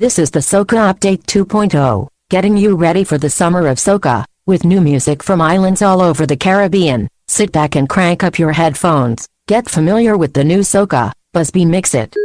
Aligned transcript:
This 0.00 0.18
is 0.18 0.30
the 0.30 0.40
Soca 0.40 0.90
Update 0.90 1.24
2.0, 1.24 2.08
getting 2.30 2.56
you 2.56 2.74
ready 2.74 3.04
for 3.04 3.18
the 3.18 3.28
summer 3.28 3.66
of 3.66 3.76
Soca, 3.76 4.24
with 4.46 4.64
new 4.64 4.80
music 4.80 5.22
from 5.22 5.42
islands 5.42 5.82
all 5.82 6.00
over 6.00 6.24
the 6.24 6.38
Caribbean. 6.38 7.06
Sit 7.28 7.52
back 7.52 7.76
and 7.76 7.86
crank 7.86 8.24
up 8.24 8.38
your 8.38 8.50
headphones, 8.50 9.28
get 9.46 9.68
familiar 9.68 10.16
with 10.16 10.32
the 10.32 10.42
new 10.42 10.60
Soca, 10.60 11.12
Busby 11.34 11.66
Mix 11.66 11.94
It. 11.94 12.16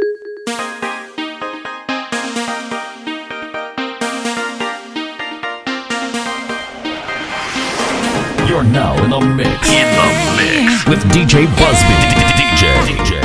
You're 8.48 8.64
now 8.64 8.96
in 9.04 9.10
the 9.10 9.20
mix. 9.20 9.68
In 9.68 9.88
the 9.98 10.08
mix. 10.38 10.86
With 10.88 11.02
DJ 11.12 11.44
Busby. 11.58 11.96
DJ. 12.40 12.96
DJ. 12.96 13.15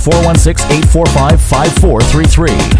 416 0.00 0.64
845 0.70 1.38
5433. 1.40 2.79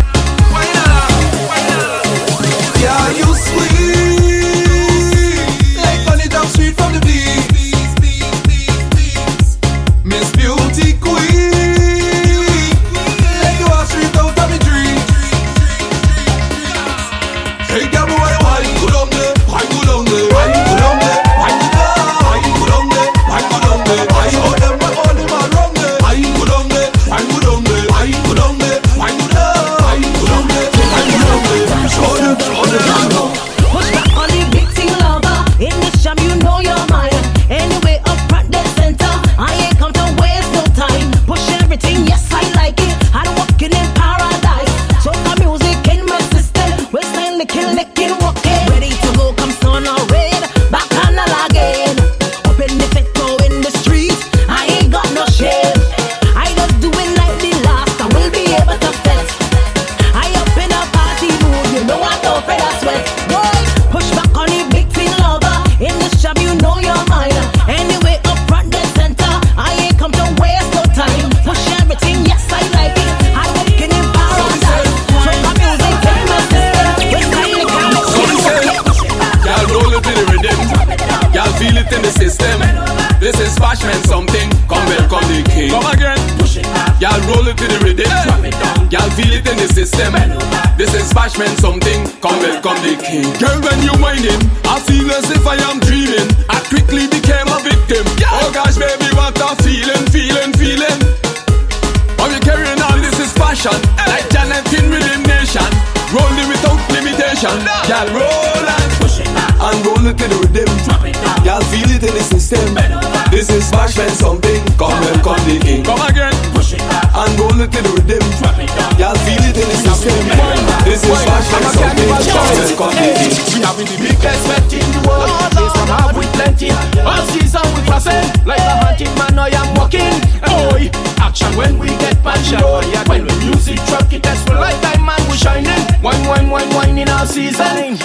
just 122.54 122.76
complicated. 122.76 123.38
We 123.54 123.60
have 123.62 123.76
the 123.76 123.84
biggest 123.98 124.42
wet 124.48 124.72
in 124.72 124.86
the 124.94 125.00
world. 125.06 125.30
This 125.54 125.72
one 125.76 125.90
have 125.92 126.16
with 126.16 126.30
plenty. 126.34 126.70
All 127.02 127.22
season 127.34 127.66
we 127.74 127.80
present 127.86 128.46
like 128.46 128.60
a 128.60 128.74
hunting 128.84 129.12
man. 129.18 129.38
I 129.38 129.50
am 129.54 129.68
walking. 129.76 130.16
Boy, 130.46 130.90
action 131.20 131.52
when 131.56 131.78
we 131.78 131.88
get 132.00 132.16
passion. 132.22 132.60
Oh 132.62 132.82
yeah, 132.92 133.04
when 133.08 133.26
we 133.26 133.34
music 133.44 133.78
truck 133.86 134.12
it 134.12 134.22
that's 134.22 134.42
for 134.44 134.54
lifetime 134.54 135.04
man 135.04 135.20
we 135.30 135.36
shining. 135.36 135.82
Wine, 136.02 136.24
wine, 136.26 136.50
wine, 136.50 136.70
wine 136.74 136.98
in 136.98 137.08
our 137.08 137.26
season. 137.26 137.98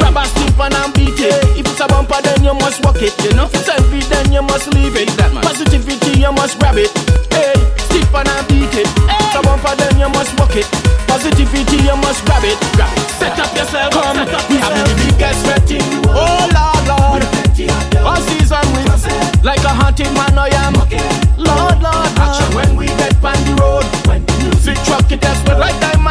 Rubber 0.00 0.24
stiff 0.24 0.60
and 0.60 0.94
beat 0.94 1.18
it. 1.18 1.58
If 1.58 1.66
it's 1.66 1.80
a 1.80 1.86
bumper, 1.86 2.20
then 2.22 2.44
you 2.44 2.54
must 2.54 2.84
walk 2.84 3.02
it. 3.02 3.14
You 3.24 3.34
know, 3.34 3.44
if 3.44 3.54
it's 3.54 3.68
heavy, 3.68 4.00
then 4.10 4.32
you 4.32 4.42
must 4.42 4.72
leave 4.74 4.96
it. 4.96 5.08
That 5.18 5.32
man. 5.34 5.42
Positivity, 5.42 6.20
you 6.20 6.32
must 6.32 6.58
grab 6.58 6.76
it. 6.76 6.90
Hey, 7.30 7.54
stiff 7.78 8.14
and 8.14 8.28
beat 8.48 8.72
it. 8.74 8.86
If 8.86 9.20
it's 9.20 9.34
a 9.36 9.42
bumper, 9.42 9.74
then 9.76 9.98
you 9.98 10.08
must 10.08 10.38
walk 10.38 10.56
it. 10.56 10.66
Positivity, 11.06 11.82
you 11.82 11.96
must 11.96 12.24
grab 12.24 12.44
it. 12.44 12.58
Grab 12.74 12.96
it. 12.96 13.01
Set 13.22 13.38
up 13.38 13.54
yourself. 13.54 13.92
Come, 13.92 14.18
up 14.18 14.50
we 14.50 14.56
have 14.56 14.74
the 14.74 14.94
biggest 14.98 15.46
wedding. 15.46 15.86
Oh 16.10 16.42
Lord, 16.50 16.84
Lord, 16.90 17.22
all 18.02 18.20
season 18.26 18.66
we 18.74 18.82
like 19.46 19.62
a 19.62 19.68
hunting 19.68 20.12
man 20.14 20.36
I 20.36 20.48
am. 20.58 20.74
Lord, 20.74 20.90
Lord, 21.38 21.78
Lord. 21.86 22.10
Action 22.18 22.50
when 22.56 22.74
we 22.76 22.86
get 22.86 23.14
on 23.22 23.38
the 23.46 23.54
road. 23.62 23.84
When 24.08 24.26
the 24.26 24.34
music 24.42 24.76
truck 24.84 25.06
it, 25.12 25.20
that's 25.20 25.38
like 25.46 25.78
diamond. 25.80 26.01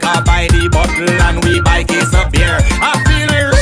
vodka 0.00 0.22
by 0.24 0.46
the 0.48 0.68
bottle 0.68 1.10
and 1.10 1.44
we 1.44 1.60
buy 1.62 1.84
case 1.84 2.14
of 2.14 2.30
beer. 2.32 2.58
I 2.82 3.02
feel 3.06 3.59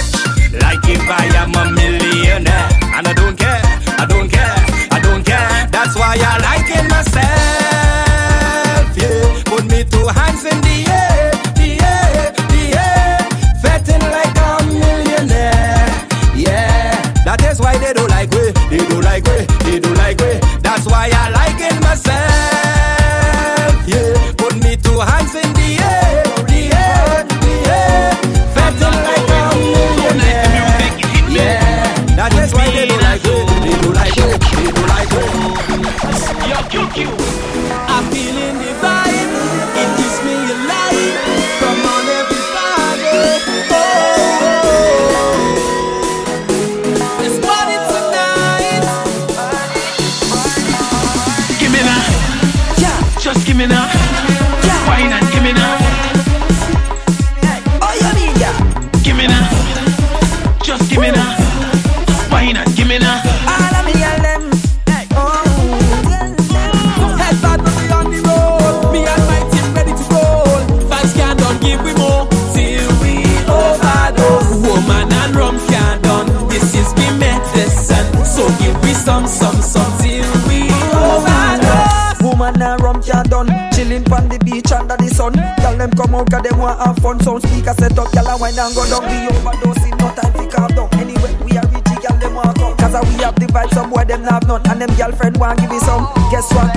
on 84.12 84.28
the 84.28 84.38
beach 84.40 84.72
under 84.72 84.96
the 84.96 85.08
sun. 85.08 85.32
Tell 85.58 85.76
them 85.76 85.90
come 85.92 86.14
out 86.14 86.30
cause 86.30 86.42
they 86.42 86.54
want 86.56 86.78
have 86.80 86.96
fun. 86.98 87.20
Sound 87.20 87.42
speaker 87.42 87.74
set 87.78 87.98
up, 87.98 88.12
y'all 88.14 88.38
wine 88.38 88.58
and 88.58 88.74
go 88.74 88.84
down. 88.88 89.02
We 89.04 89.28
overdosing, 89.28 89.96
no 89.98 90.08
time 90.14 90.32
to 90.32 90.44
calm 90.48 90.70
down. 90.74 90.88
Anyway, 91.00 91.32
we 91.44 91.56
are 91.58 91.66
rich, 91.68 91.88
y'all 92.02 92.18
them 92.18 92.34
want 92.34 92.56
come. 92.58 92.76
Cause 92.76 92.96
we 93.08 93.22
have 93.22 93.36
the 93.36 93.46
vibe 93.46 93.70
somewhere 93.74 94.04
them 94.04 94.24
have 94.24 94.46
none. 94.46 94.62
And 94.68 94.80
them 94.80 94.92
girlfriend 94.96 95.36
want 95.36 95.60
give 95.60 95.70
me 95.70 95.78
some. 95.80 96.06
Guess 96.30 96.52
what? 96.54 96.70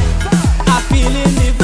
I 0.68 0.82
feel 0.90 1.14
in 1.14 1.36
the 1.36 1.61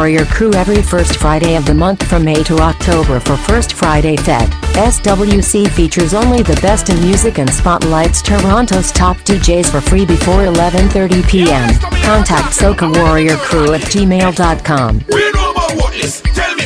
Warrior 0.00 0.24
Crew 0.24 0.54
every 0.54 0.80
first 0.80 1.16
Friday 1.16 1.56
of 1.56 1.66
the 1.66 1.74
month 1.74 2.02
from 2.06 2.24
May 2.24 2.42
to 2.44 2.56
October 2.56 3.20
for 3.20 3.36
First 3.36 3.74
Friday 3.74 4.16
Fete. 4.16 4.48
SWC 4.72 5.68
features 5.68 6.14
only 6.14 6.42
the 6.42 6.58
best 6.62 6.88
in 6.88 6.98
music 7.02 7.38
and 7.38 7.52
spotlights 7.52 8.22
Toronto's 8.22 8.92
top 8.92 9.18
DJs 9.18 9.70
for 9.70 9.82
free 9.82 10.06
before 10.06 10.46
11.30 10.46 11.28
p.m. 11.28 11.68
Contact 12.02 12.46
Soca 12.46 12.90
Warrior 12.90 13.36
Crew 13.36 13.74
at 13.74 13.82
gmail.com. 13.82 15.00
Tell 15.00 16.56
me, 16.56 16.64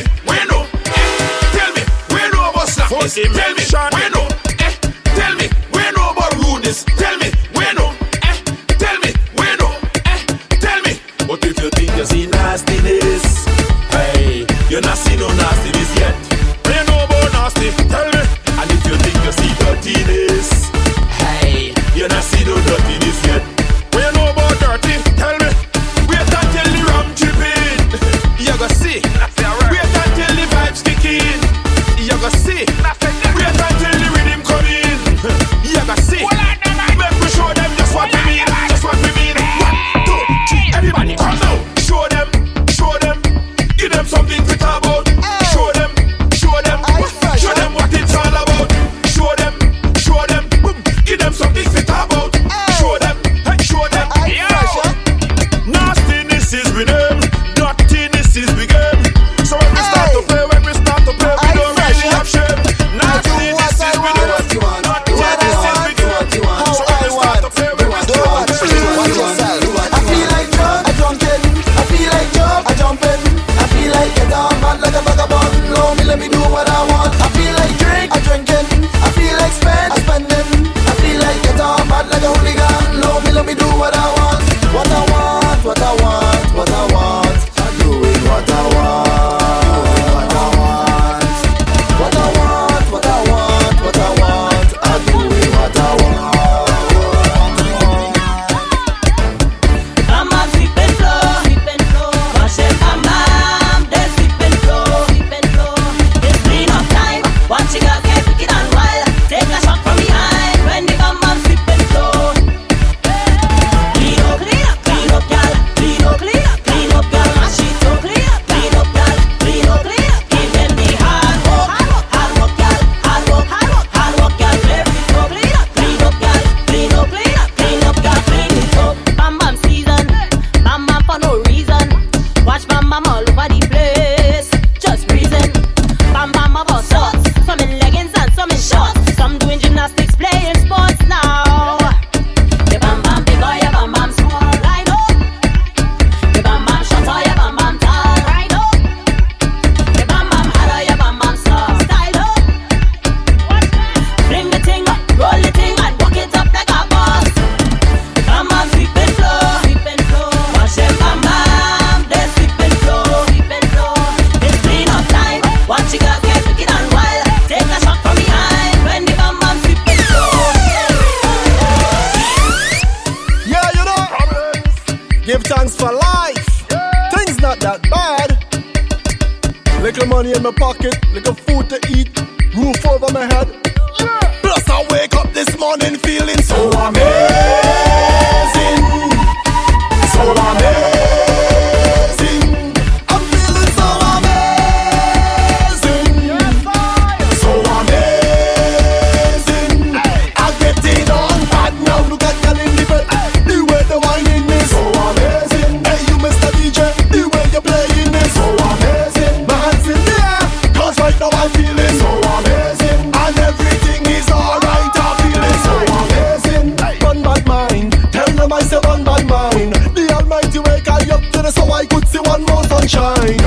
more 222.47 222.63
sunshine. 222.65 223.39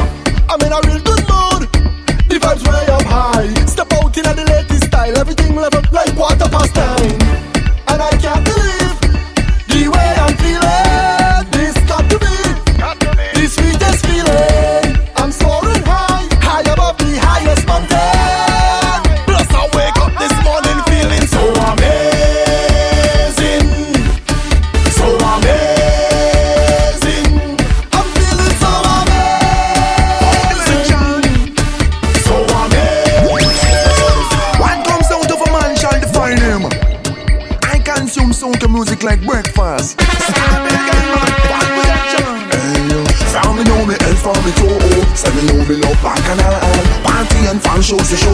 I'm 0.49 0.61
in 0.63 0.73
a 0.73 0.81
real 0.87 1.01
good 1.03 1.18
chose, 47.89 48.28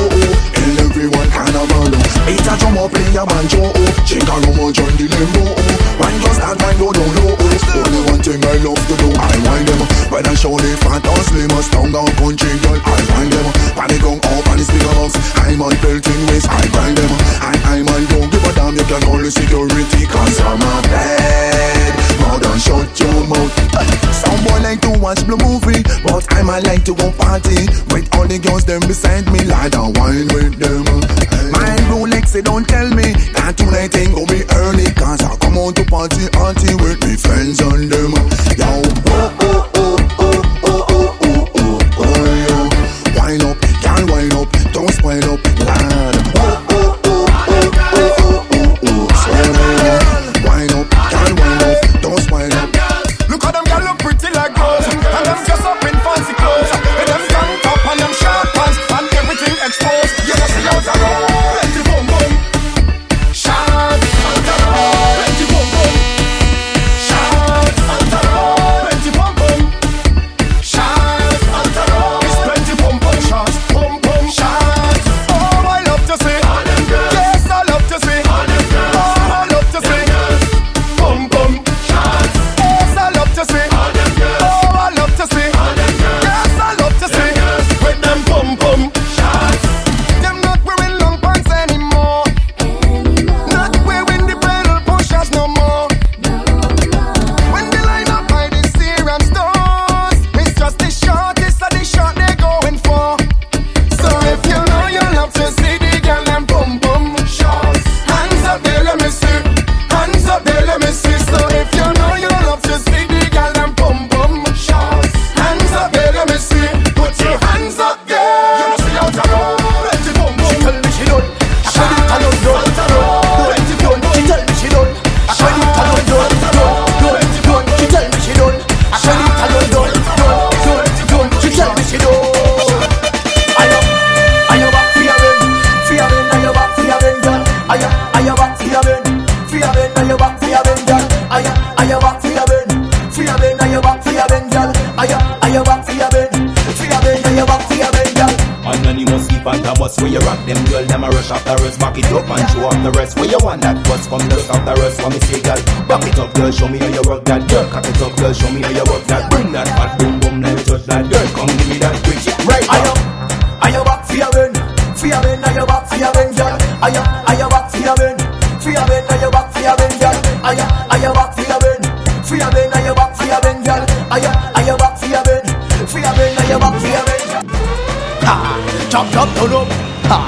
Jump, 178.95 179.11
jump, 179.11 179.35
turn 179.35 179.51
up. 179.51 179.67
Ha. 180.07 180.19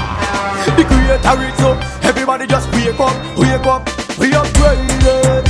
The 0.75 0.83
creator 0.83 1.39
is 1.47 1.61
up. 1.63 1.79
Everybody 2.03 2.49
just 2.49 2.67
wake 2.75 2.99
up, 2.99 3.15
wake 3.39 3.63
up. 3.63 3.87
We 4.19 4.35
upgraded, 4.35 5.47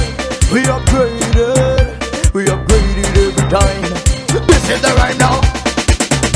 we 0.52 0.61
upgraded, 0.68 2.35
we 2.35 2.44
upgraded 2.44 3.16
every 3.16 3.48
time. 3.48 3.88
This 4.44 4.68
is 4.68 4.83
the 4.85 4.92
right 5.00 5.16
now. 5.16 5.40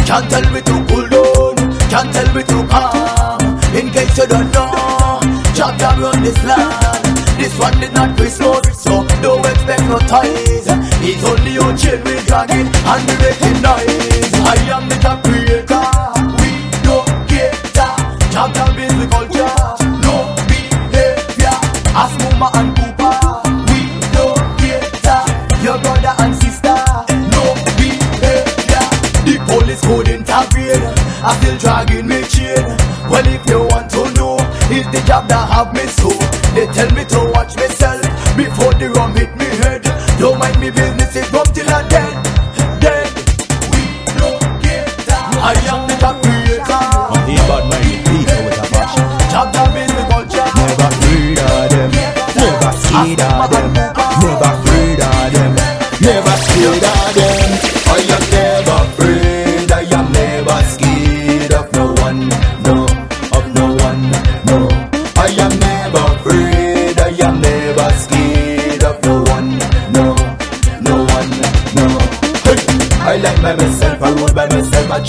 Can't 0.09 0.25
tell 0.33 0.47
me 0.49 0.65
to 0.65 0.75
cool 0.89 1.05
down, 1.05 1.57
can't 1.93 2.09
tell 2.17 2.33
me 2.33 2.43
to 2.49 2.59
calm. 2.73 3.61
In 3.77 3.93
case 3.93 4.17
you 4.17 4.25
don't 4.25 4.49
know, 4.49 5.21
jump 5.53 5.77
down 5.77 6.03
on 6.03 6.23
this 6.23 6.43
land. 6.49 7.05
This 7.37 7.59
one 7.59 7.79
did 7.79 7.93
not 7.93 8.17
Christmas, 8.17 8.65
so 8.81 9.05
don't 9.21 9.45
expect 9.45 9.85
no 9.85 9.99
ties. 10.09 10.65
It's 11.05 11.25
only 11.29 11.53
your 11.61 11.77
chain 11.77 12.01
we 12.05 12.17
dragging 12.25 12.73
and 12.73 13.20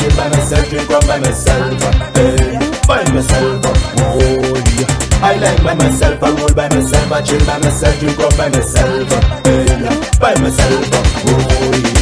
party 0.02 0.16
by 0.18 0.30
myself, 0.30 0.70
drink 0.70 0.90
one 0.90 1.08
by 1.08 1.20
myself. 1.20 1.82
By 2.88 3.04
myself, 3.14 3.62
oh. 3.66 4.64
I 5.24 5.36
like 5.36 5.64
by 5.64 5.76
myself, 5.76 6.24
I 6.24 6.32
roll 6.32 6.54
by 6.54 6.68
myself, 6.70 7.12
I 7.12 7.22
chill 7.22 7.46
by 7.46 7.60
myself, 7.60 8.00
drink 8.00 8.18
one 8.18 8.38
by 8.38 8.50
myself. 8.50 9.10
By 10.20 10.34
myself, 10.42 10.90
oh. 11.28 11.98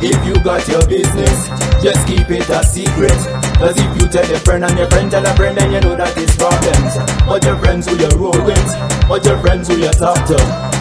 If 0.00 0.26
you 0.26 0.34
got 0.44 0.66
your 0.68 0.86
business, 0.86 1.48
just 1.82 2.06
keep 2.06 2.28
it 2.30 2.48
a 2.48 2.62
secret. 2.64 3.16
Cause 3.56 3.76
if 3.78 4.02
you 4.02 4.08
tell 4.08 4.24
a 4.24 4.38
friend 4.40 4.64
and 4.64 4.78
your 4.78 4.88
friend 4.90 5.10
tell 5.10 5.24
a 5.24 5.34
friend, 5.34 5.56
then 5.56 5.72
you 5.72 5.80
know 5.80 5.96
that 5.96 6.12
it's 6.16 6.36
problems. 6.36 6.96
But 7.26 7.44
your 7.44 7.56
friends 7.58 7.86
who 7.88 7.96
you 7.96 8.08
roll 8.16 8.44
with, 8.44 9.08
but 9.08 9.24
your 9.24 9.38
friends 9.38 9.68
who 9.68 9.76
you 9.76 9.90
talk 9.90 10.26
to, 10.28 10.36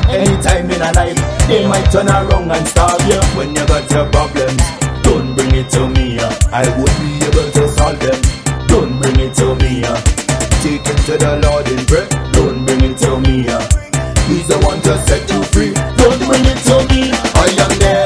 anytime 0.09 0.69
in 0.69 0.81
a 0.81 0.91
life, 0.91 1.47
they 1.47 1.65
might 1.67 1.87
turn 1.91 2.07
around 2.07 2.51
and 2.51 2.67
stop 2.67 2.99
you 3.07 3.19
when 3.37 3.55
you 3.55 3.65
got 3.67 3.89
your 3.91 4.09
problems. 4.11 4.92
Don't 5.13 5.35
bring 5.35 5.53
it 5.53 5.69
to 5.69 5.87
me, 5.89 6.17
I 6.51 6.67
won't 6.75 6.89
be 6.97 7.23
able 7.23 7.51
to 7.51 7.67
solve 7.69 7.99
them. 7.99 8.19
Don't 8.65 8.99
bring 8.99 9.19
it 9.19 9.35
to 9.35 9.53
me, 9.61 9.83
take 10.63 10.81
it 10.89 10.97
to 11.05 11.17
the 11.21 11.39
Lord 11.43 11.67
in 11.69 11.85
prayer. 11.85 12.09
Don't 12.31 12.65
bring 12.65 12.81
it 12.81 12.97
to 12.97 13.19
me, 13.19 13.45
He's 14.25 14.47
the 14.47 14.57
one 14.65 14.81
to 14.81 14.97
set 15.05 15.29
you 15.29 15.43
free. 15.53 15.73
Don't 16.01 16.17
bring 16.25 16.43
it 16.45 16.57
to 16.65 16.77
me, 16.89 17.11
I 17.13 17.45
am 17.61 17.77
there. 17.77 18.02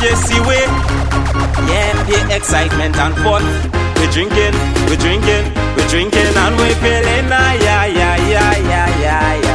Jesse 0.00 0.40
way. 0.48 0.64
Yeah, 1.68 1.92
the 2.08 2.34
excitement 2.34 2.96
and 2.96 3.14
fun. 3.16 3.44
We're 3.96 4.10
drinking, 4.10 4.54
we're 4.88 4.96
drinking, 4.96 5.52
we're 5.76 5.88
drinking, 5.88 6.32
and 6.42 6.56
we're 6.56 6.74
feeling, 6.76 7.28
ah, 7.30 7.52
yeah, 7.60 7.84
yeah, 7.84 8.16
yeah, 8.16 8.58
yeah. 8.70 9.40
yeah. 9.42 9.49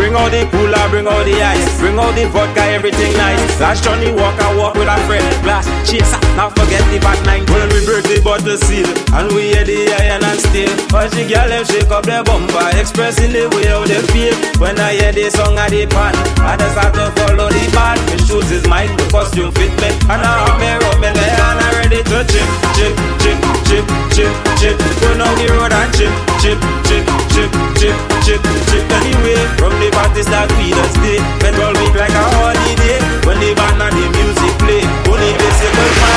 Bring 0.00 0.16
out 0.16 0.32
the 0.32 0.48
cooler, 0.48 0.80
bring 0.88 1.04
out 1.04 1.28
the 1.28 1.36
ice, 1.44 1.76
bring 1.76 2.00
out 2.00 2.16
the 2.16 2.24
vodka, 2.32 2.64
everything 2.72 3.12
nice. 3.20 3.36
Last 3.60 3.84
Johnnie 3.84 4.08
Walker 4.16 4.48
walk 4.56 4.72
with 4.72 4.88
a 4.88 4.96
friend, 5.04 5.20
blast 5.44 5.68
chaser. 5.84 6.16
Now 6.40 6.48
forget 6.48 6.80
the 6.88 6.96
bad 7.04 7.20
nine. 7.28 7.44
When 7.52 7.68
we 7.68 7.84
break 7.84 8.08
the 8.08 8.16
bottle 8.24 8.56
seal 8.64 8.88
and 9.12 9.28
we 9.36 9.52
hear 9.52 9.60
the 9.60 9.92
iron 10.00 10.24
and 10.24 10.40
steel, 10.40 10.72
watch 10.88 11.12
the 11.12 11.28
girl 11.28 11.44
them 11.52 11.68
shake 11.68 11.92
up 11.92 12.08
their 12.08 12.24
bumper, 12.24 12.64
expressing 12.80 13.36
the 13.36 13.52
way 13.52 13.68
how 13.68 13.84
they 13.84 14.00
feel. 14.08 14.32
When 14.56 14.80
I 14.80 14.96
hear 14.96 15.12
the 15.12 15.28
song 15.28 15.60
at 15.60 15.68
the 15.68 15.84
pan, 15.84 16.16
I 16.48 16.56
just 16.56 16.80
have 16.80 16.96
to 16.96 17.12
follow 17.20 17.52
the 17.52 17.60
band. 17.76 18.00
The 18.08 18.16
shoes 18.24 18.48
is 18.56 18.64
mine, 18.64 18.88
the 18.96 19.04
costume 19.12 19.52
fit 19.52 19.76
me, 19.84 19.92
and 20.08 20.16
I 20.24 20.32
have 20.48 20.56
my 20.56 20.80
rub 20.80 20.96
me 20.96 21.12
there 21.12 21.44
and 21.44 21.60
I'm 21.60 21.76
ready 21.76 22.00
to 22.00 22.18
chip, 22.24 22.48
chip, 22.72 22.92
chip, 23.20 23.36
chip, 23.68 23.84
chip, 24.16 24.32
chip. 24.56 24.76
Turn 25.04 25.20
on 25.20 25.36
the 25.36 25.44
road 25.52 25.76
and 25.76 25.92
chip, 25.92 26.14
chip, 26.40 26.56
chip 26.88 27.29
chip, 27.40 27.52
chip, 27.80 27.96
chip, 28.24 28.42
chip 28.68 28.84
anyway. 29.00 29.40
From 29.56 29.72
the 29.80 29.88
parties 29.92 30.28
that 30.28 30.48
we 30.60 30.70
don't 30.76 30.92
stay, 31.00 31.16
spend 31.40 31.56
all 31.62 31.72
week 31.80 31.94
like 31.96 32.12
a 32.12 32.24
holiday. 32.36 33.00
When 33.24 33.40
the 33.40 33.54
band 33.56 33.80
and 33.80 33.94
the 33.96 34.06
music 34.12 34.52
play, 34.60 34.84
only 35.08 35.30
they 35.32 35.52
say, 35.56 35.70
well, 35.72 35.92
my. 36.00 36.12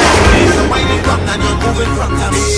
So 0.52 0.64
when 0.68 0.84
they 0.90 1.00
come 1.08 1.24
and 1.24 1.40
you're 1.40 1.60
moving 1.64 1.92
from 1.96 2.12
the 2.20 2.53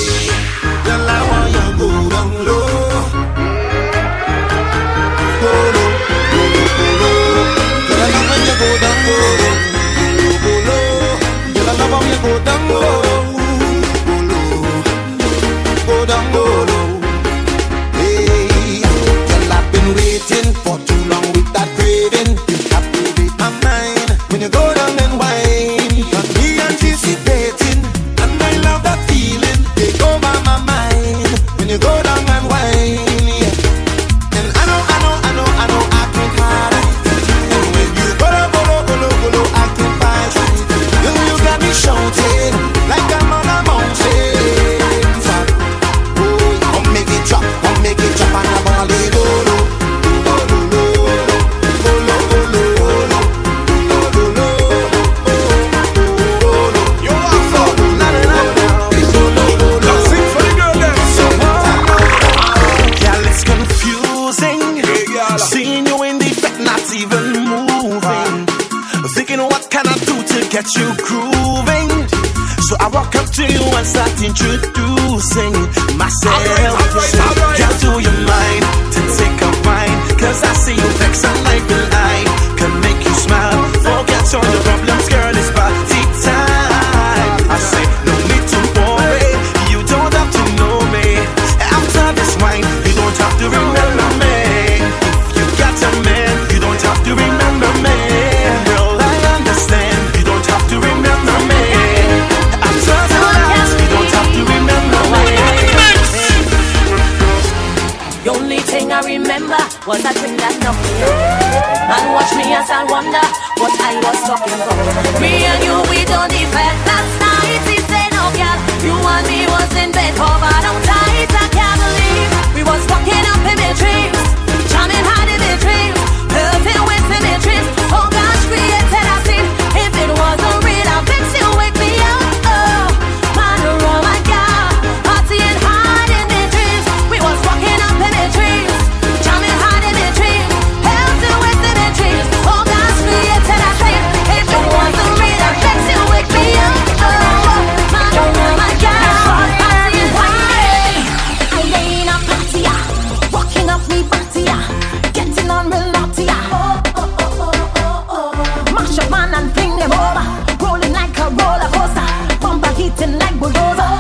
eating 162.86 163.18
like 163.18 163.42
we're 163.42 163.50
over. 163.50 163.95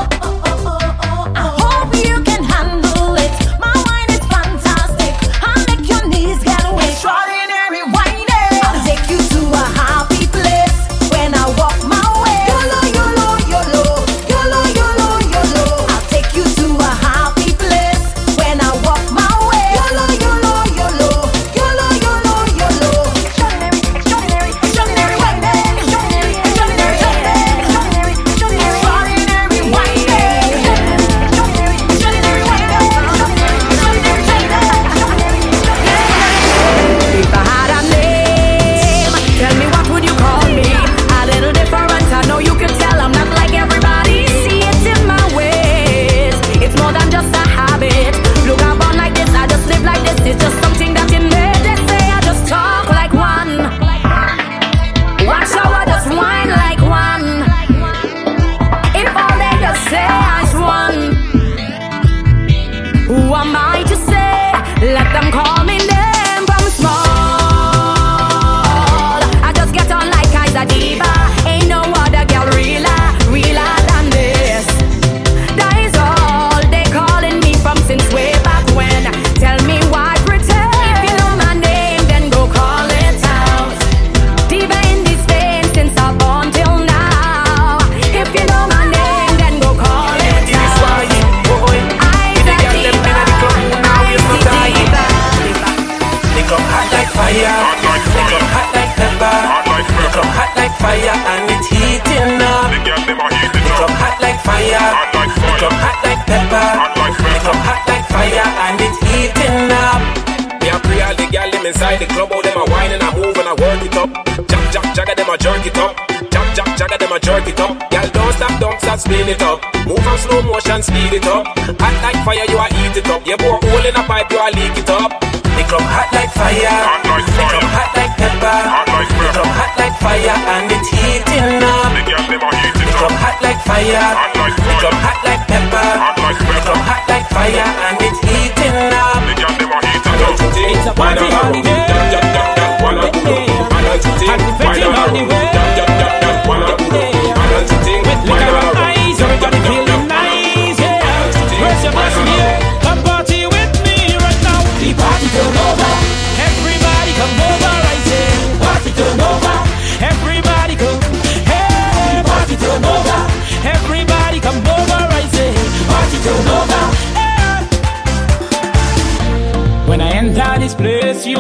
Inside 111.66 111.98
the 111.98 112.06
club, 112.06 112.30
oh 112.32 112.42
them 112.46 112.58
a 112.62 112.66
wine 112.70 112.94
and 112.94 113.02
a 113.02 113.10
move 113.18 113.34
and 113.42 113.50
a 113.50 113.56
work 113.58 113.82
it 113.82 113.98
up. 113.98 114.10
Jack, 114.46 114.66
jack, 114.70 114.86
jagga, 114.94 115.14
them 115.18 115.30
a 115.30 115.36
jerk 115.38 115.66
it 115.66 115.78
up. 115.78 115.98
Jack, 116.30 116.48
jack, 116.54 116.70
jagga, 116.78 116.98
them 117.02 117.12
a 117.12 117.20
jerk 117.20 117.48
it 117.48 117.60
up. 117.60 117.74
Girl, 117.90 118.08
don't 118.14 118.34
stop, 118.38 118.54
don't 118.62 118.80
stop, 118.80 119.00
spin 119.00 119.28
it 119.28 119.42
up. 119.42 119.58
Move 119.90 120.06
on 120.06 120.18
slow 120.22 120.42
motion, 120.46 120.82
speed 120.86 121.14
it 121.18 121.26
up. 121.26 121.48
Hot 121.82 121.96
like 122.06 122.20
fire, 122.22 122.46
you 122.46 122.58
a 122.62 122.68
eat 122.86 122.98
it 123.02 123.10
up. 123.10 123.26
You 123.26 123.38
bore 123.42 123.58
hole 123.58 123.86
in 123.86 123.98
a 123.98 124.04
pipe, 124.06 124.30
you 124.30 124.38
a 124.38 124.48
leak 124.54 124.78
it 124.78 124.90
up. 124.90 125.10
The 125.58 125.64
club 125.66 125.88
hot 125.90 126.10
like 126.14 126.32
fire. 126.38 126.70
Hot 126.70 127.02
like 127.10 127.26
fire. 127.34 127.50
The 127.50 127.58
club 127.58 127.70
hot 127.74 127.92
like 127.98 128.14
pepper. 128.14 128.60
Hot 128.70 128.86
like 128.86 129.10
pepper. 129.10 129.26
The 129.26 129.34
club 129.34 129.52
hot 129.58 129.74
like 129.80 129.96
fire 130.04 130.38
and 130.54 130.70
it's 130.70 130.90
heating 130.94 131.64
up. 131.66 131.90
The 131.98 132.94
club 132.94 133.16
hot 133.18 133.38
like 133.42 133.62
fire. 133.66 134.06
The 134.36 134.74
club 134.84 134.98
hot 135.02 135.20
like 135.26 135.44
pepper. 135.50 135.88
The 136.30 136.58
club 136.62 136.82
hot 136.86 137.04
like 137.10 137.26
fire 137.34 137.70
and 137.90 138.05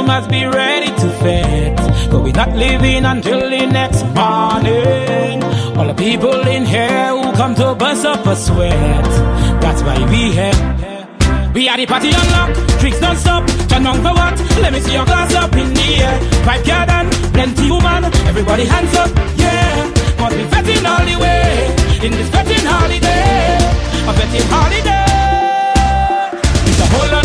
must 0.06 0.30
be 0.30 0.46
ready 0.46 0.88
to 0.88 1.10
fit. 1.22 1.76
But 2.12 2.22
we're 2.24 2.34
not 2.34 2.56
leaving 2.56 3.06
until 3.06 3.40
the 3.40 3.66
next 3.66 4.04
morning. 4.14 5.44
All 5.78 5.88
the 5.88 5.96
people 5.98 6.40
in 6.48 6.66
here 6.66 7.10
who 7.10 7.32
come 7.34 7.56
to 7.56 7.76
bust 7.76 8.06
up 8.06 8.26
a 8.26 8.36
sweat. 8.36 9.06
That's 9.62 9.82
why 9.84 9.98
we 10.10 10.32
here. 10.32 10.76
We 11.54 11.70
are 11.70 11.78
the 11.78 11.86
party 11.86 12.10
unlock, 12.10 12.52
drinks 12.80 13.00
non 13.02 13.16
stop. 13.16 13.48
Turn 13.70 13.88
on 13.88 13.96
for 14.04 14.14
what? 14.14 14.38
Let 14.62 14.74
me 14.74 14.80
see 14.82 14.94
your 14.94 15.06
glass 15.06 15.34
up 15.36 15.54
in 15.56 15.74
the 15.74 15.88
air. 16.04 16.20
Pipe 16.44 16.66
garden, 16.66 17.10
plenty 17.32 17.72
woman, 17.72 18.04
everybody 18.28 18.66
hands 18.66 18.94
up, 18.96 19.10
yeah. 19.38 19.90
Must 20.20 20.36
be 20.36 20.44
fetting 20.52 20.86
all 20.86 21.06
the 21.06 21.16
way 21.16 21.76
in 22.06 22.12
this 22.12 22.30
fetting 22.30 22.66
holiday, 22.66 23.56
a 24.10 24.14
fetting 24.20 24.48
holiday. 24.52 25.06
It's 26.68 26.80
a 26.82 26.88
whole 26.92 27.10
lot, 27.14 27.25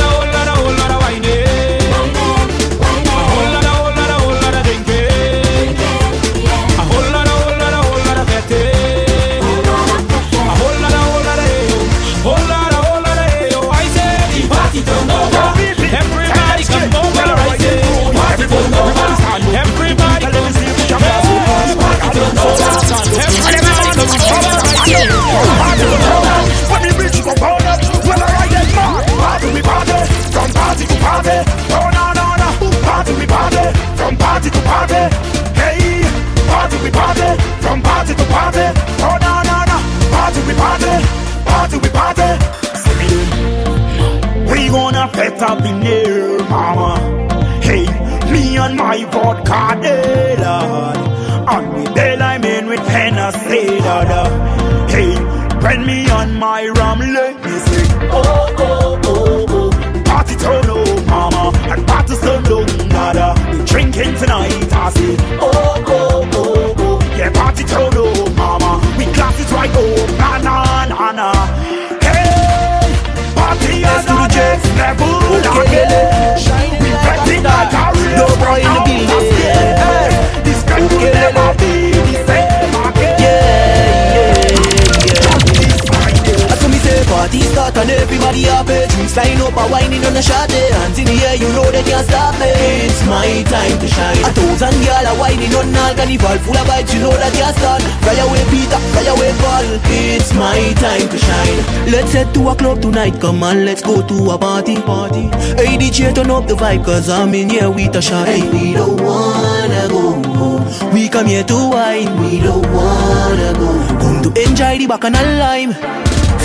and 87.81 87.91
everybody 87.91 88.43
happy 88.45 88.85
Drinks 88.93 89.17
line 89.17 89.41
up 89.41 89.57
and 89.57 89.71
whining 89.73 90.05
on 90.05 90.13
the 90.13 90.23
shot 90.23 90.53
eh. 90.53 90.69
Hands 90.77 90.99
in 90.99 91.07
the 91.09 91.17
air, 91.25 91.37
you 91.37 91.49
know 91.57 91.65
they 91.73 91.83
can't 91.83 92.05
stop 92.05 92.37
me. 92.37 92.53
It's 92.85 93.01
my 93.09 93.43
time 93.49 93.77
to 93.81 93.89
shine. 93.89 94.21
A 94.21 94.31
thousand 94.37 94.77
girl 94.85 95.05
are 95.09 95.17
whining 95.17 95.55
on 95.57 95.73
all 95.73 95.95
carnival 95.97 96.37
Full 96.45 96.57
of 96.61 96.67
vibes, 96.69 96.93
you 96.93 97.01
know 97.01 97.15
that 97.17 97.33
can't 97.33 97.57
stand 97.57 97.83
Fly 98.05 98.17
away 98.21 98.45
Peter, 98.53 98.81
fly 98.93 99.05
away 99.09 99.33
Paul. 99.41 99.67
It's 99.89 100.31
my 100.37 100.61
time 100.77 101.09
to 101.09 101.19
shine. 101.19 101.59
Let's 101.89 102.13
head 102.13 102.33
to 102.35 102.49
a 102.49 102.55
club 102.55 102.83
tonight, 102.83 103.21
come 103.21 103.43
on, 103.43 103.65
let's 103.65 103.83
go 103.83 104.05
to 104.05 104.17
a 104.31 104.39
party. 104.39 104.77
Party. 104.81 105.33
Hey 105.57 105.81
DJ, 105.81 106.15
turn 106.15 106.31
up 106.31 106.47
the 106.47 106.55
vibe 106.55 106.85
cause 106.85 107.09
I'm 107.09 107.35
in 107.35 107.49
here 107.49 107.71
with 107.71 107.97
a 107.97 108.03
shot. 108.03 108.29
Hey, 108.29 108.45
we 108.51 108.75
don't 108.75 109.01
wanna 109.01 109.89
go 109.89 110.23
home. 110.37 110.93
We 110.93 111.09
come 111.09 111.27
here 111.27 111.45
to 111.45 111.55
wine, 111.55 112.13
we 112.21 112.41
don't 112.41 112.67
wanna 112.73 113.53
go 113.55 113.71
Come 114.01 114.23
to 114.23 114.31
enjoy 114.43 114.79
the 114.79 114.87
bacchanal 114.87 115.39
lime 115.39 116.00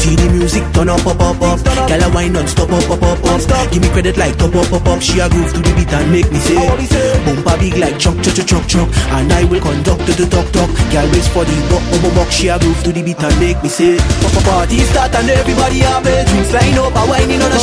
See 0.06 0.14
the 0.14 0.30
music 0.30 0.62
turn 0.70 0.86
up, 0.86 1.02
up, 1.02 1.18
up, 1.18 1.42
up. 1.42 1.58
Girl 1.90 2.04
a 2.06 2.08
wine 2.14 2.38
non-stop, 2.38 2.70
up, 2.70 2.86
up, 2.94 3.02
up, 3.02 3.26
up. 3.26 3.72
Give 3.74 3.82
me 3.82 3.90
credit 3.90 4.22
like 4.22 4.38
top, 4.38 4.54
up, 4.54 4.70
up, 4.70 4.86
up. 4.86 5.02
She 5.02 5.18
a 5.18 5.26
groove 5.26 5.50
to 5.50 5.66
the 5.66 5.74
beat 5.74 5.90
and 5.90 6.14
make 6.14 6.30
me 6.30 6.38
say, 6.46 6.62
Bumper 7.26 7.58
big 7.58 7.74
like 7.82 7.98
chuck, 7.98 8.14
chuck, 8.22 8.38
chuck, 8.46 8.62
chuck. 8.70 8.86
And 9.18 9.34
I 9.34 9.50
will 9.50 9.58
conduct 9.58 10.06
to 10.06 10.14
the 10.14 10.30
talk, 10.30 10.46
talk. 10.54 10.70
Girl 10.94 11.10
waits 11.10 11.26
for 11.34 11.42
the 11.42 11.58
buck, 11.74 11.82
buck, 11.90 12.14
buck. 12.14 12.30
She 12.30 12.54
a 12.54 12.62
groove 12.62 12.78
to 12.86 12.94
the 12.94 13.02
beat 13.02 13.18
and 13.18 13.34
make 13.42 13.58
me 13.66 13.70
say, 13.70 13.98
party 14.46 14.78
start 14.94 15.10
and 15.18 15.26
everybody 15.26 15.82
happy. 15.82 16.14
Drinks 16.30 16.54
line 16.54 16.78
up, 16.78 16.94
a 16.94 17.02
whining 17.10 17.42
on 17.42 17.50
a 17.50 17.58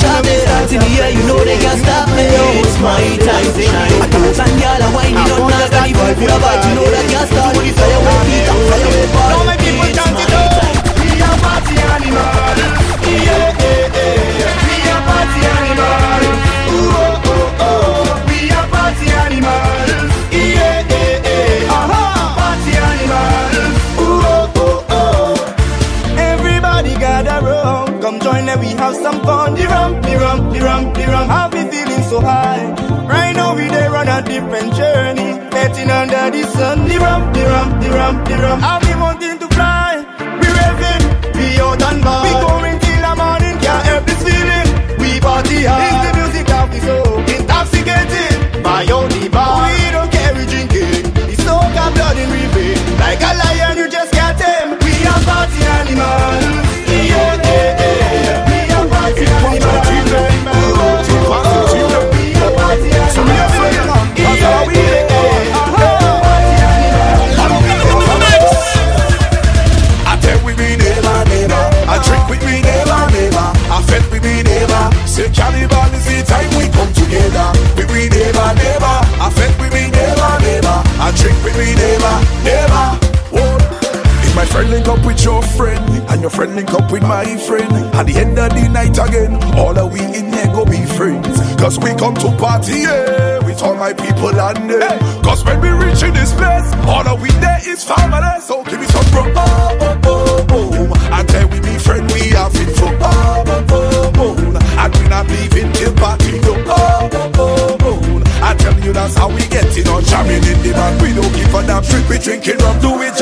drinking 112.22 112.56
rum, 112.58 112.78
do 112.80 113.02
it 113.02 113.21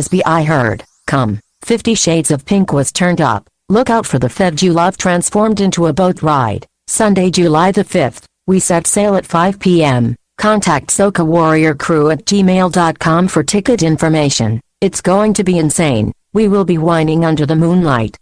Busby 0.00 0.24
I 0.24 0.44
heard, 0.44 0.82
come, 1.06 1.40
Fifty 1.60 1.94
Shades 1.94 2.30
of 2.30 2.46
Pink 2.46 2.72
was 2.72 2.90
turned 2.90 3.20
up. 3.20 3.46
Look 3.68 3.90
out 3.90 4.06
for 4.06 4.18
the 4.18 4.30
Fete 4.30 4.62
you 4.62 4.72
love 4.72 4.96
transformed 4.96 5.60
into 5.60 5.88
a 5.88 5.92
boat 5.92 6.22
ride. 6.22 6.66
Sunday, 6.86 7.30
July 7.30 7.70
the 7.70 7.84
5th. 7.84 8.24
We 8.46 8.60
set 8.60 8.86
sail 8.86 9.14
at 9.14 9.26
5 9.26 9.60
p.m. 9.60 10.16
Contact 10.38 10.86
Soca 10.88 11.22
Warrior 11.26 11.74
Crew 11.74 12.08
at 12.08 12.24
gmail.com 12.24 13.28
for 13.28 13.42
ticket 13.42 13.82
information. 13.82 14.58
It's 14.80 15.02
going 15.02 15.34
to 15.34 15.44
be 15.44 15.58
insane. 15.58 16.12
We 16.32 16.48
will 16.48 16.64
be 16.64 16.78
whining 16.78 17.26
under 17.26 17.44
the 17.44 17.56
moonlight. 17.56 18.16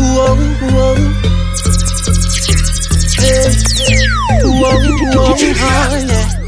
Whoa, 0.00 0.34
whoa. 0.72 0.94
Hey, 3.20 4.06
whoa, 4.48 4.80
whoa, 5.12 5.36
ah, 5.58 5.96
yeah. 6.08 6.39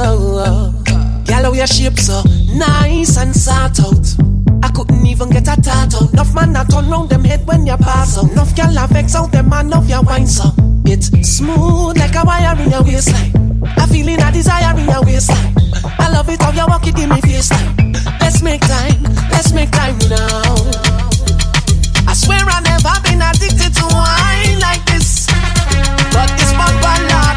Whoa, 0.00 0.16
whoa. 0.16 1.24
Girl, 1.24 1.44
how 1.44 1.52
your 1.52 1.66
shape 1.66 1.98
so 1.98 2.22
nice 2.54 3.16
and 3.18 3.34
sort 3.34 3.78
out. 3.80 4.06
I 4.62 4.70
couldn't 4.70 5.06
even 5.06 5.30
get 5.30 5.48
a 5.48 5.60
tat 5.60 5.94
out. 5.94 6.12
Enough 6.12 6.34
man 6.34 6.52
that 6.54 6.70
turn 6.70 6.88
round 6.88 7.10
them 7.10 7.24
head 7.24 7.46
when 7.46 7.66
you 7.66 7.76
pass 7.76 8.18
out. 8.18 8.30
Enough 8.30 8.56
girl 8.56 8.72
that 8.72 8.90
vex 8.90 9.14
out 9.14 9.32
them 9.32 9.48
man 9.48 9.72
of 9.72 9.88
your 9.88 10.02
wine 10.02 10.26
so. 10.26 10.50
It's 10.86 11.08
smooth 11.28 11.98
like 11.98 12.14
a 12.16 12.24
wire 12.24 12.58
in 12.60 12.70
your 12.70 12.82
waistline. 12.82 13.32
A 13.76 13.86
feeling 13.86 14.20
a 14.20 14.32
desire 14.32 14.76
in 14.78 14.88
your 14.88 15.04
waistline. 15.04 15.54
I 15.98 16.10
love 16.10 16.28
it 16.28 16.40
how 16.40 16.50
you 16.50 16.66
walk 16.66 16.86
it 16.86 16.96
give 16.96 17.08
me 17.08 17.20
face 17.20 17.48
time. 17.48 17.92
Let's 18.20 18.42
make 18.42 18.60
time, 18.60 19.02
let's 19.30 19.52
make 19.52 19.70
time 19.70 19.98
now. 20.08 20.54
I 22.08 22.14
swear 22.14 22.42
I 22.42 22.60
never 22.64 22.94
been 23.04 23.22
addicted 23.22 23.74
to 23.78 23.86
wine 23.92 24.58
like 24.60 24.84
this. 24.86 25.26
But 26.12 26.28
this 26.36 26.52
bumper 26.58 26.98
lord, 27.06 27.29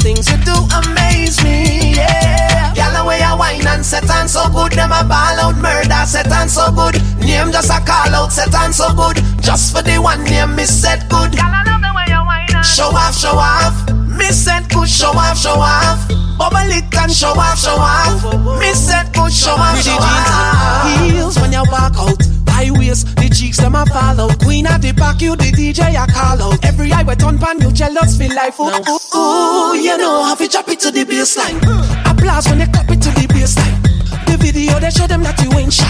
things 0.00 0.26
you 0.32 0.38
do 0.44 0.56
amaze 0.72 1.42
me. 1.44 1.94
Yeah, 1.94 2.72
y'all 2.74 2.92
the 2.96 3.04
way 3.04 3.20
I 3.20 3.34
wine 3.36 3.66
and 3.66 3.84
set 3.84 4.08
on 4.10 4.28
so 4.28 4.48
good, 4.48 4.72
them 4.72 4.92
a 4.92 5.04
ball 5.04 5.36
out 5.40 5.56
murder 5.56 6.04
set 6.06 6.32
on 6.32 6.48
so 6.48 6.72
good. 6.72 6.96
Name 7.20 7.52
just 7.52 7.70
a 7.70 7.78
call 7.84 8.14
out 8.14 8.32
set 8.32 8.54
on 8.54 8.72
so 8.72 8.92
good. 8.96 9.20
Just 9.40 9.76
for 9.76 9.82
the 9.82 10.00
one 10.00 10.24
name 10.24 10.56
me 10.56 10.64
set 10.64 11.08
good. 11.08 11.34
Y'all 11.36 11.52
I 11.52 11.62
love 11.68 11.82
the 11.84 11.92
way 11.92 12.08
you 12.08 12.20
wine 12.24 12.48
and 12.48 12.64
show 12.64 12.88
off, 12.88 13.14
show 13.14 13.36
off. 13.36 13.76
Me 14.16 14.32
set 14.32 14.68
good, 14.68 14.88
show 14.88 15.12
off, 15.12 15.36
show 15.36 15.60
off. 15.60 16.08
Bubble 16.38 16.72
it 16.72 16.88
and 16.96 17.12
show 17.12 17.36
off, 17.36 17.58
show 17.58 17.76
off. 17.76 18.24
Me 18.58 18.72
set 18.72 19.12
good, 19.12 19.32
show 19.32 19.52
off, 19.52 19.76
show 19.82 20.00
off. 20.00 20.88
Heels 21.04 21.38
when 21.38 21.52
you 21.52 21.62
walk 21.70 21.96
out. 22.00 22.39
High 22.60 22.78
waist, 22.78 23.16
the 23.16 23.30
cheeks 23.32 23.56
them 23.56 23.74
a 23.74 23.86
follow. 23.86 24.28
Queen 24.44 24.66
at 24.66 24.82
the 24.82 24.92
back, 24.92 25.22
you 25.22 25.34
the 25.34 25.48
DJ 25.48 25.96
I 25.96 26.04
call 26.04 26.52
out. 26.52 26.62
Every 26.62 26.92
eye 26.92 27.02
we 27.02 27.14
turn 27.16 27.38
pan, 27.38 27.58
you 27.58 27.72
jealous 27.72 28.18
feel 28.18 28.34
like 28.36 28.52
ooh, 28.60 28.68
ooh, 28.68 29.16
ooh. 29.16 29.80
You 29.80 29.96
know 29.96 30.22
how 30.22 30.34
to 30.34 30.46
drop 30.46 30.68
it 30.68 30.78
to 30.80 30.90
the 30.90 31.08
baseline. 31.08 31.56
Applause 32.04 32.48
when 32.48 32.60
you 32.60 32.66
clap 32.66 32.90
it 32.90 33.00
to 33.00 33.08
the 33.16 33.24
baseline. 33.32 33.80
The 34.28 34.36
video 34.36 34.78
they 34.78 34.90
show 34.90 35.06
them 35.06 35.22
that 35.22 35.40
you 35.40 35.48
ain't 35.56 35.72
shy. 35.72 35.88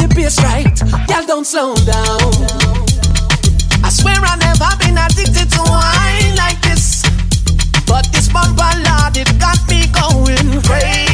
The 0.00 0.08
bass 0.16 0.40
right, 0.40 0.72
y'all 1.12 1.28
don't 1.28 1.44
slow 1.44 1.76
down. 1.84 2.32
I 3.84 3.92
swear 3.92 4.16
I 4.16 4.32
never 4.40 4.72
been 4.80 4.96
addicted 4.96 5.52
to 5.52 5.62
wine 5.68 6.36
like 6.40 6.56
this. 6.64 7.04
But 7.84 8.08
this 8.16 8.32
bumper 8.32 8.64
lord, 8.80 9.12
it 9.12 9.28
got 9.36 9.60
me 9.68 9.84
going 9.92 10.56
crazy. 10.64 11.07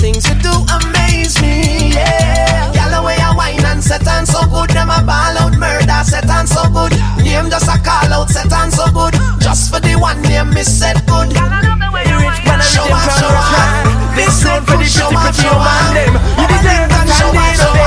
Things 0.00 0.24
you 0.24 0.34
do 0.40 0.50
amaze 0.72 1.36
me. 1.44 1.92
Yeah, 1.92 2.72
y'all 2.72 2.88
the 2.88 3.00
way 3.04 3.16
I 3.20 3.36
wine 3.36 3.64
and 3.64 3.84
set 3.84 4.08
on 4.08 4.24
so 4.24 4.40
good, 4.48 4.70
them 4.72 4.88
a 4.88 5.04
ball 5.04 5.36
out 5.36 5.54
murder 5.60 6.00
set 6.02 6.28
on 6.30 6.46
so 6.48 6.64
good. 6.72 6.96
Name 7.20 7.52
just 7.52 7.68
a 7.68 7.76
call 7.84 8.08
out 8.08 8.30
set 8.30 8.50
on 8.52 8.72
so 8.72 8.88
good. 8.96 9.14
Just 9.44 9.68
for 9.70 9.78
the 9.78 9.94
one 10.00 10.20
name 10.22 10.50
me 10.56 10.64
set 10.64 10.96
good. 11.04 11.36
Y'all 11.36 11.52
I 11.52 11.60
love 11.60 11.78
the 11.78 11.88
way 11.92 12.04
you 12.08 12.16
wine. 12.24 12.64
Show 12.64 12.88
off, 12.88 13.12
show 13.20 13.28
off. 13.28 14.16
This 14.16 14.42
good 14.42 14.64
for 14.64 14.80
the 14.80 14.88
show 14.88 15.12
off, 15.12 15.36
show 15.36 15.52
off. 15.52 15.92
You 15.92 16.46
deserve 16.48 16.88
to 16.88 17.00
show 17.12 17.30
off, 17.36 17.56
show 17.60 17.68
off. 17.76 17.79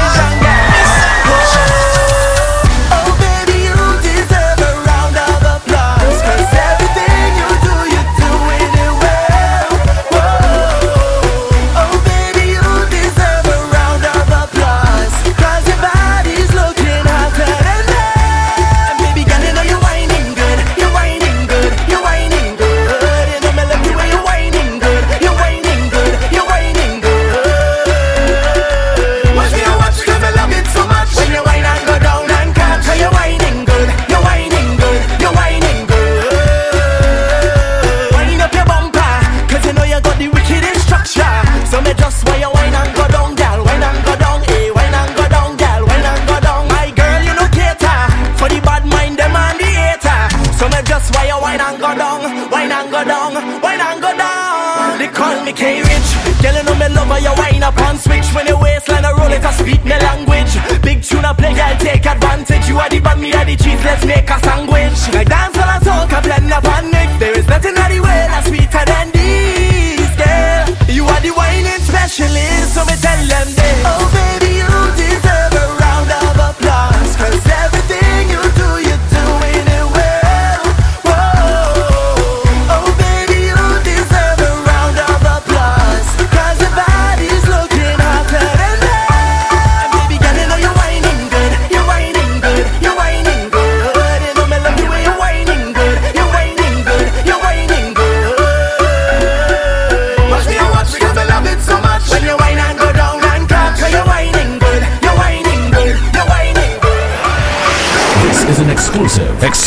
Let's 63.84 64.06
make 64.06 64.30
a 64.30 64.40
sandwich. 64.40 65.14
Like 65.14 65.30
dance 65.30 65.43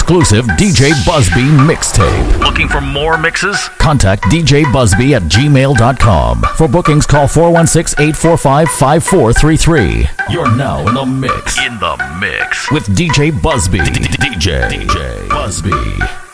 exclusive 0.07 0.46
DJ 0.57 0.92
Busby 1.04 1.42
mixtape. 1.66 2.38
Looking 2.38 2.68
for 2.68 2.80
more 2.80 3.18
mixes? 3.18 3.68
Contact 3.78 4.22
DJ 4.24 4.70
Busby 4.72 5.16
at 5.16 5.22
gmail.com. 5.22 6.42
For 6.57 6.68
bookings, 6.68 7.07
call 7.07 7.26
416 7.26 8.00
845 8.00 8.68
5433. 8.68 10.07
You're 10.32 10.57
now 10.57 10.86
in 10.86 10.94
the 10.94 11.04
mix. 11.04 11.59
In 11.59 11.76
the 11.80 12.18
mix. 12.20 12.70
With 12.70 12.86
DJ 12.86 13.32
Busby. 13.42 13.80
DJ. 13.80 14.70
DJ. 14.70 15.28
Busby. 15.28 16.26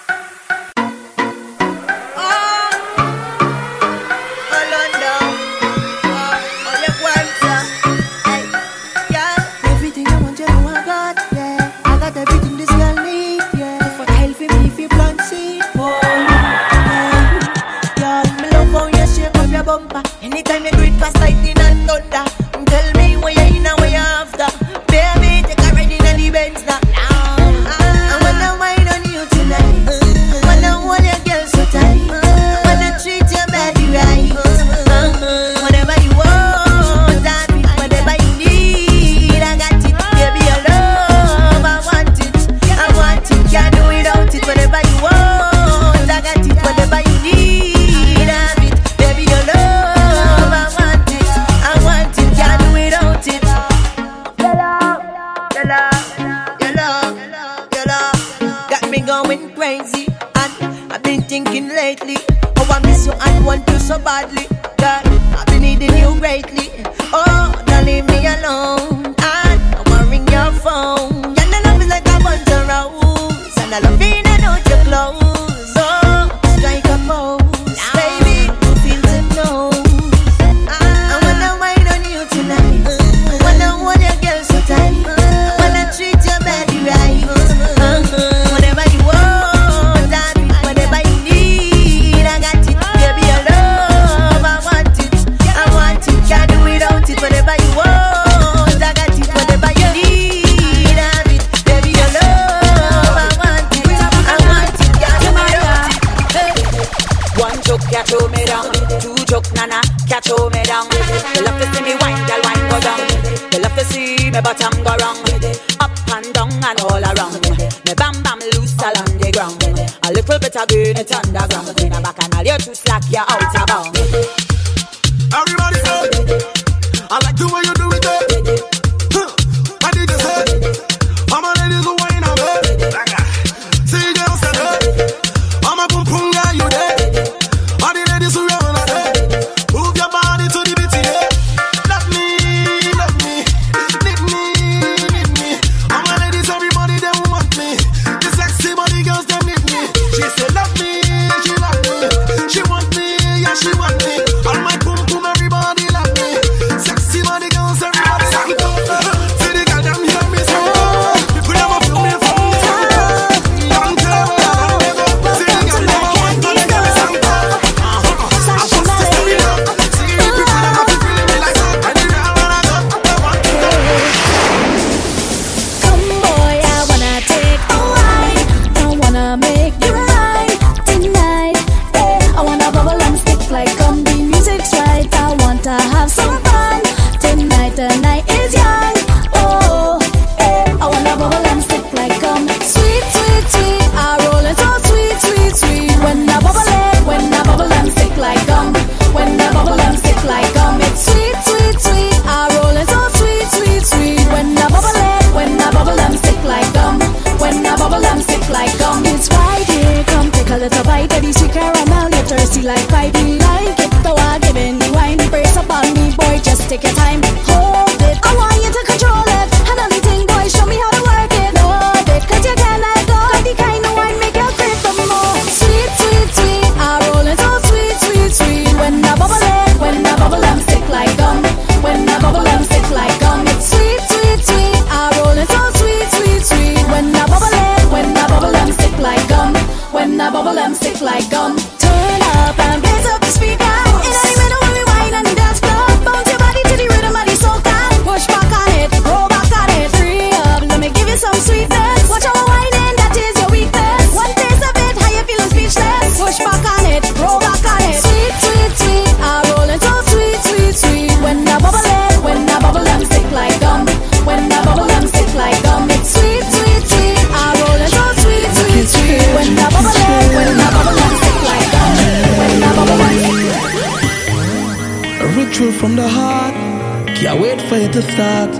start. 278.02 278.54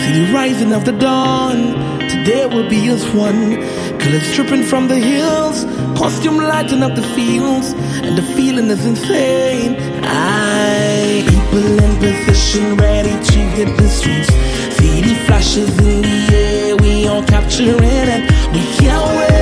See 0.00 0.12
the 0.26 0.32
rising 0.32 0.72
of 0.72 0.84
the 0.84 0.92
dawn. 0.92 1.58
Today 2.08 2.46
will 2.46 2.68
be 2.68 2.88
as 2.88 3.04
one. 3.14 3.56
Colors 4.00 4.34
dripping 4.34 4.64
from 4.64 4.88
the 4.88 4.98
hills, 4.98 5.64
costume 5.98 6.38
lighting 6.38 6.82
up 6.82 6.94
the 6.94 7.06
fields, 7.14 7.72
and 8.04 8.16
the 8.16 8.22
feeling 8.22 8.68
is 8.68 8.84
insane. 8.86 9.76
I 10.02 11.24
people 11.28 11.66
in 11.84 11.92
position, 11.98 12.76
ready 12.76 13.14
to 13.30 13.38
hit 13.56 13.76
the 13.76 13.88
streets. 13.88 14.32
City 14.76 15.14
flashes 15.26 15.70
in 15.78 16.02
the 16.02 16.18
air, 16.34 16.76
we 16.76 17.06
all 17.06 17.24
capturing 17.24 17.78
it. 17.82 18.22
We 18.52 18.62
can't 18.78 19.18
wait. 19.18 19.39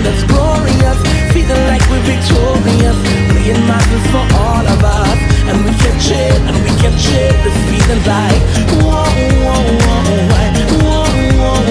feeling 0.00 0.14
that's 0.14 0.24
glorious. 0.24 0.98
Feeling 1.32 1.64
like 1.68 1.82
we're 1.90 2.02
victorious. 2.02 2.96
Playing 3.30 3.64
marbles 3.66 4.06
for 4.10 4.24
all 4.36 4.66
of 4.66 4.82
us. 4.84 5.18
And 5.48 5.64
we 5.64 5.72
can 5.76 5.98
chill, 6.00 6.40
and 6.48 6.56
we 6.64 6.70
can 6.80 6.94
chill 6.98 7.32
The 7.42 7.50
feeling's 7.66 8.06
like 8.06 8.40
Whoa, 8.80 9.04
whoa, 9.44 9.60
whoa, 9.84 10.04
whoa. 10.30 10.48
Whoa, 10.80 11.08
whoa, 11.40 11.64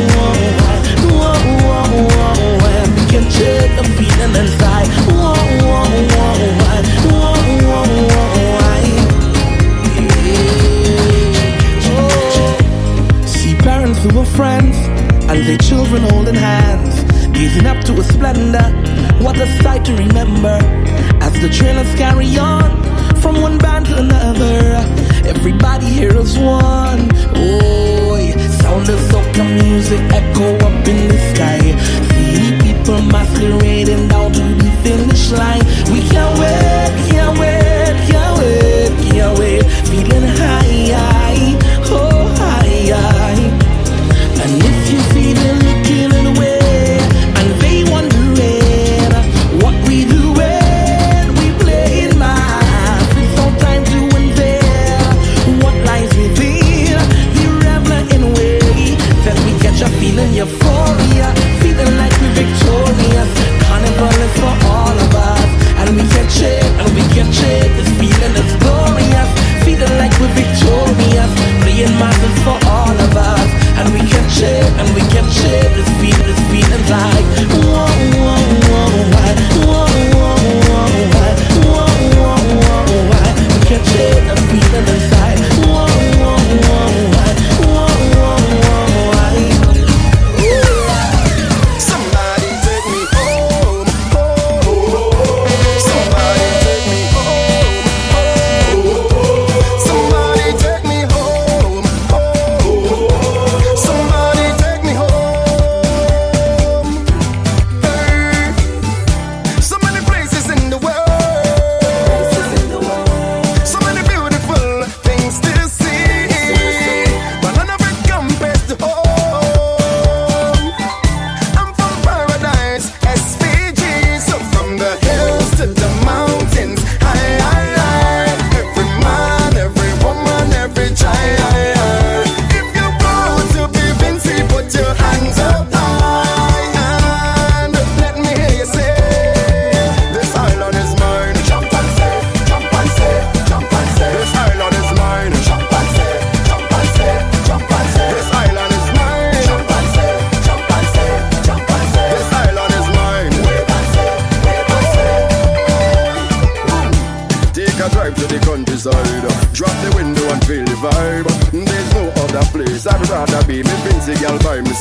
whoa, 1.10 1.38
whoa, 1.66 1.88
whoa 2.10 2.70
And 2.82 2.92
we 2.96 3.04
can 3.08 3.26
chill 3.32 3.68
the 3.78 3.84
feeling 3.96 4.36
inside. 4.36 4.90
Whoa, 5.08 5.34
whoa, 5.64 5.88
whoa, 6.14 6.38
whoa, 7.10 7.34
whoa, 7.70 7.88
whoa 8.10 8.38
yeah. 11.86 13.26
See 13.26 13.56
parents 13.56 14.00
who 14.04 14.10
were 14.18 14.26
friends 14.26 14.78
and 15.30 15.38
their 15.46 15.58
children 15.58 16.02
holding 16.04 16.36
hands 16.36 16.89
gazing 17.40 17.68
up 17.68 17.82
to 17.86 17.94
a 17.94 18.04
splendor. 18.04 18.68
What 19.24 19.40
a 19.40 19.48
sight 19.62 19.86
to 19.86 19.94
remember 19.96 20.58
as 21.26 21.34
the 21.44 21.50
trailers 21.50 21.92
carry 21.96 22.38
on 22.38 22.70
from 23.22 23.42
one 23.42 23.58
band 23.58 23.86
to 23.86 23.96
another. 24.00 24.60
Everybody 25.34 25.86
here 25.86 26.16
is 26.18 26.38
one. 26.38 27.02
Oh, 27.36 28.18
sound 28.62 28.90
of 28.90 29.00
soca 29.10 29.46
music 29.64 30.02
echo 30.20 30.48
up 30.68 30.88
in 30.92 31.00
the 31.12 31.20
sky. 31.34 31.59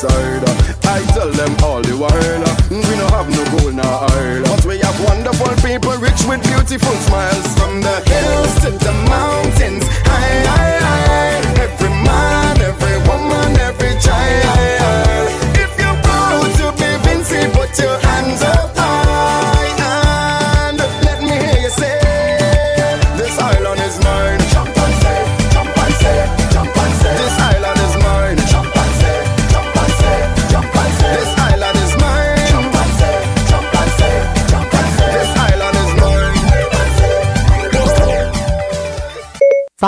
I 0.07 1.03
tell 1.13 1.31
them 1.33 1.57
all 1.65 1.83
the 1.83 1.97
while. 1.97 2.13
Mm, 2.71 2.89
we 2.89 2.97
no 2.97 3.07
have 3.09 3.29
no 3.29 3.59
gold 3.59 3.75
nor 3.75 3.85
oil. 3.85 4.43
But 4.45 4.65
we 4.65 4.79
have 4.79 5.05
wonderful 5.05 5.49
people 5.57 5.91
rich 5.99 6.23
with 6.29 6.43
beautiful 6.45 6.95
smiles. 7.09 7.58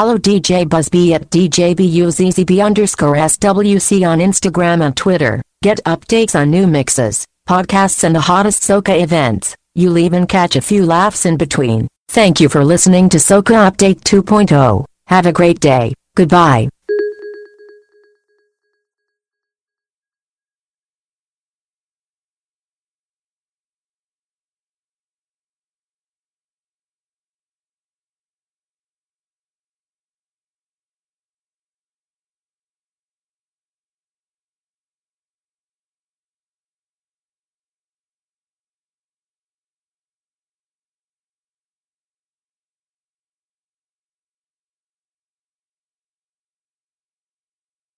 Follow 0.01 0.17
DJ 0.17 0.67
Busby 0.67 1.13
at 1.13 1.29
DJBUZZB 1.29 2.65
underscore 2.65 3.17
SWC 3.17 4.09
on 4.09 4.19
Instagram 4.19 4.83
and 4.83 4.97
Twitter. 4.97 5.43
Get 5.63 5.85
updates 5.85 6.35
on 6.35 6.51
new 6.51 6.67
mixes, 6.67 7.27
podcasts, 7.47 8.03
and 8.03 8.15
the 8.15 8.21
hottest 8.21 8.63
Soca 8.63 9.03
events. 9.03 9.55
You'll 9.75 9.99
even 9.99 10.27
catch 10.27 10.57
a 10.57 10.63
few 10.63 10.87
laughs 10.87 11.27
in 11.27 11.37
between. 11.37 11.87
Thank 12.09 12.41
you 12.41 12.49
for 12.49 12.65
listening 12.65 13.11
to 13.11 13.19
Soca 13.19 13.71
Update 13.71 14.01
2.0. 14.01 14.87
Have 15.09 15.27
a 15.27 15.33
great 15.33 15.61
day. 15.61 15.93
Goodbye. 16.17 16.71